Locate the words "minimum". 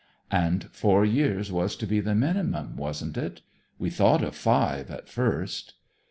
2.15-2.75